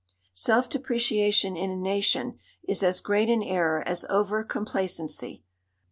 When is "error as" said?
3.43-4.03